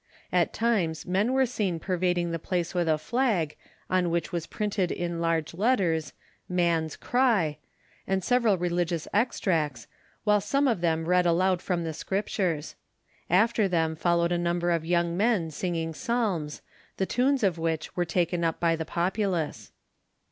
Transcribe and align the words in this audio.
At 0.31 0.51
times 0.51 1.05
men 1.05 1.31
were 1.31 1.45
seen 1.45 1.79
pervading 1.79 2.31
the 2.31 2.39
place 2.39 2.73
with 2.73 2.89
a 2.89 2.97
flag, 2.97 3.55
on 3.87 4.09
which 4.09 4.31
was 4.31 4.47
printed 4.47 4.91
in 4.91 5.21
large 5.21 5.53
letters 5.53 6.13
"Man's 6.49 6.95
Cry," 6.95 7.59
and 8.07 8.23
several 8.23 8.57
religious 8.57 9.07
extracts, 9.13 9.85
while 10.23 10.41
some 10.41 10.67
of 10.67 10.81
them 10.81 11.05
read 11.05 11.27
aloud 11.27 11.61
from 11.61 11.83
the 11.83 11.93
Scriptures. 11.93 12.73
After 13.29 13.67
them 13.67 13.95
followed 13.95 14.31
a 14.31 14.39
number 14.39 14.71
of 14.71 14.83
young 14.83 15.15
men 15.15 15.51
singing 15.51 15.93
psalms, 15.93 16.63
the 16.97 17.05
tunes 17.05 17.43
of 17.43 17.59
which 17.59 17.95
were 17.95 18.03
taken 18.03 18.43
up 18.43 18.59
by 18.59 18.75
the 18.75 18.85
populace. 18.85 19.71